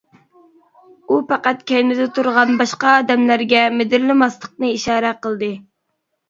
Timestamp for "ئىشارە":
4.79-5.15